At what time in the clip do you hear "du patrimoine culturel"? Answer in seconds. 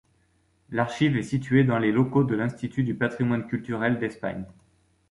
2.83-3.99